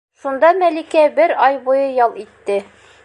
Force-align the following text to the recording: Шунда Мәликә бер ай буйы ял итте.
Шунда 0.21 0.49
Мәликә 0.61 1.03
бер 1.19 1.33
ай 1.49 1.59
буйы 1.67 1.85
ял 1.99 2.17
итте. 2.25 2.59